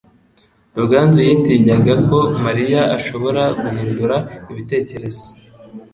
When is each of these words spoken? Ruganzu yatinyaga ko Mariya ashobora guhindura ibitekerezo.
Ruganzu 0.77 1.19
yatinyaga 1.29 1.93
ko 2.07 2.19
Mariya 2.45 2.81
ashobora 2.97 3.43
guhindura 3.61 4.15
ibitekerezo. 4.51 5.25